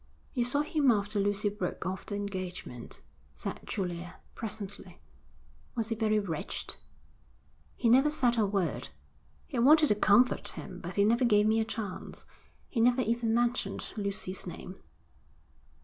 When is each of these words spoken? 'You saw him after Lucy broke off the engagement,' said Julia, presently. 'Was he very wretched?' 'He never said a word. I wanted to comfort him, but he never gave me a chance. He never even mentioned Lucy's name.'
'You 0.33 0.43
saw 0.43 0.63
him 0.63 0.89
after 0.89 1.19
Lucy 1.19 1.47
broke 1.49 1.85
off 1.85 2.07
the 2.07 2.15
engagement,' 2.15 3.03
said 3.35 3.59
Julia, 3.65 4.15
presently. 4.33 4.99
'Was 5.75 5.89
he 5.89 5.95
very 5.95 6.17
wretched?' 6.17 6.77
'He 7.75 7.87
never 7.87 8.09
said 8.09 8.35
a 8.39 8.45
word. 8.47 8.89
I 9.53 9.59
wanted 9.59 9.89
to 9.89 9.95
comfort 9.95 10.47
him, 10.47 10.79
but 10.79 10.95
he 10.95 11.05
never 11.05 11.23
gave 11.23 11.45
me 11.45 11.59
a 11.59 11.65
chance. 11.65 12.25
He 12.67 12.81
never 12.81 13.03
even 13.03 13.31
mentioned 13.31 13.93
Lucy's 13.95 14.47
name.' 14.47 14.79